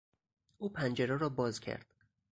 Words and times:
او 0.57 0.69
پنجره 0.73 1.17
را 1.17 1.29
باز 1.29 1.59
کرد. 1.59 1.93